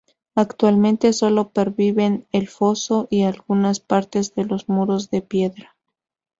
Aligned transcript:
Actualmente 0.33 1.13
sólo 1.13 1.49
perviven 1.51 2.25
el 2.31 2.47
foso 2.47 3.07
y 3.11 3.21
algunas 3.21 3.79
partes 3.79 4.33
de 4.33 4.45
los 4.45 4.67
muros 4.67 5.11
de 5.11 5.21
piedra. 5.21 5.75